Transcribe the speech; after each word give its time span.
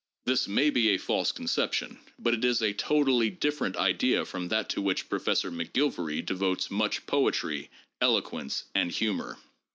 This 0.25 0.47
may 0.47 0.71
be 0.71 0.89
a 0.89 0.97
false 0.97 1.31
conception, 1.31 1.99
but 2.17 2.33
it 2.33 2.43
is 2.43 2.63
a 2.63 2.73
totally 2.73 3.29
different 3.29 3.75
idea 3.77 4.25
from 4.25 4.47
that 4.47 4.67
to 4.69 4.81
which 4.81 5.07
Professor 5.09 5.51
McGilvary 5.51 6.25
devotes 6.25 6.71
much 6.71 7.05
poetry, 7.05 7.69
eloquence, 8.01 8.63
and 8.73 8.91
humor. 8.91 9.37